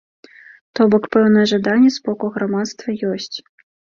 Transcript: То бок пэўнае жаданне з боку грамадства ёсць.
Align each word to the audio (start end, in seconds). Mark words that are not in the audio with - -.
То 0.77 0.81
бок 0.93 1.03
пэўнае 1.15 1.43
жаданне 1.51 1.91
з 1.97 2.03
боку 2.09 2.25
грамадства 2.37 2.95
ёсць. 3.13 3.33